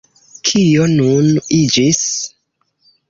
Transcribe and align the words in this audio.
Kio 0.49 0.87
nun 0.95 1.29
iĝis? 1.59 2.03